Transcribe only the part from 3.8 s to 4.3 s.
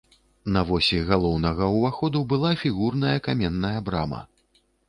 брама.